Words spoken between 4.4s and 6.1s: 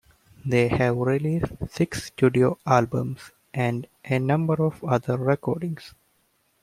of other recordings.